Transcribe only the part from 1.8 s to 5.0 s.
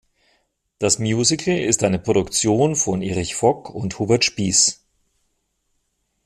eine Produktion von Erich Vock und Hubert Spiess.